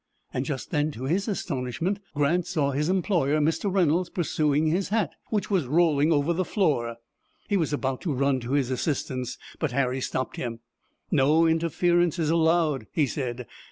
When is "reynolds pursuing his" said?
3.71-4.89